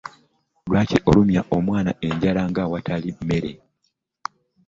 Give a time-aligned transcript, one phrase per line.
[0.69, 3.51] Lwaki olumya omwana enjala ng'awatali mmere?